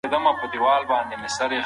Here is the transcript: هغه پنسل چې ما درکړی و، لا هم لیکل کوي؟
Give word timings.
هغه 0.03 0.09
پنسل 0.11 0.17
چې 0.17 0.19
ما 0.25 0.31
درکړی 0.33 0.57
و، 0.59 0.65
لا 0.89 0.95
هم 0.99 1.21
لیکل 1.23 1.41
کوي؟ 1.49 1.57